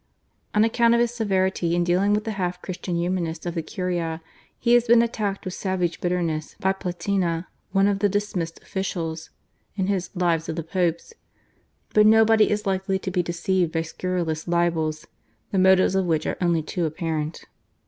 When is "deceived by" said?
13.21-13.83